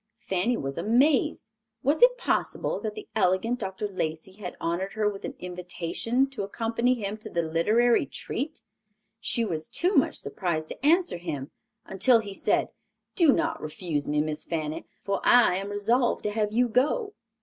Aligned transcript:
Fanny 0.17 0.57
was 0.57 0.79
amazed. 0.79 1.45
Was 1.83 2.01
it 2.01 2.17
possible 2.17 2.79
that 2.79 2.95
the 2.95 3.07
elegant 3.15 3.59
Dr. 3.59 3.87
Lacey 3.87 4.31
had 4.31 4.57
honored 4.59 4.93
her 4.93 5.07
with 5.07 5.23
an 5.25 5.35
invitation 5.37 6.27
to 6.31 6.41
accompany 6.41 6.95
him 6.95 7.17
to 7.17 7.29
the 7.29 7.43
literary 7.43 8.07
treat! 8.07 8.63
She 9.19 9.45
was 9.45 9.69
too 9.69 9.93
much 9.93 10.15
surprised 10.15 10.69
to 10.69 10.83
answer 10.83 11.17
him, 11.17 11.51
until 11.85 12.17
he 12.17 12.33
said, 12.33 12.69
"Do 13.13 13.31
not 13.31 13.61
refuse 13.61 14.07
me, 14.07 14.21
Miss 14.21 14.43
Fanny, 14.43 14.87
for 15.03 15.21
I 15.23 15.57
am 15.57 15.69
resolved 15.69 16.23
to 16.23 16.31
have 16.31 16.51
you 16.51 16.67
go!" 16.67 17.13